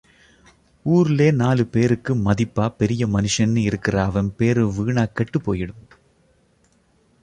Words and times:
ஊருலே 0.85 1.31
நாலு 1.31 1.65
பேருக்கு, 1.65 2.15
மதிப்பா 2.15 2.69
பெரிய 2.77 3.07
மனுஷென்னு 3.07 3.57
இருக்கிற 3.57 4.03
அவெம் 4.03 4.35
பேரு 4.35 4.67
வீணாக் 4.67 5.15
கெட்டுப் 5.15 5.51
போயிடும். 5.51 5.83